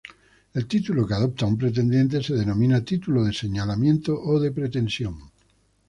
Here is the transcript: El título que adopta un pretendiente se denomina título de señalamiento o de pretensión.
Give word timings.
El 0.55 0.65
título 0.65 1.05
que 1.05 1.13
adopta 1.13 1.45
un 1.45 1.59
pretendiente 1.59 2.23
se 2.23 2.33
denomina 2.33 2.83
título 2.83 3.23
de 3.23 3.33
señalamiento 3.33 4.19
o 4.19 4.39
de 4.39 4.51
pretensión. 4.51 5.29